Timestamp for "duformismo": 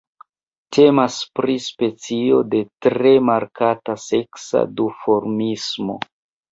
4.83-6.05